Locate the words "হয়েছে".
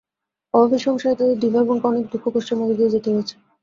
3.13-3.35